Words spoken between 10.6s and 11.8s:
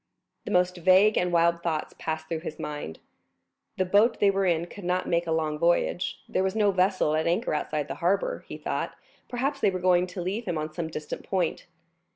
some distant point.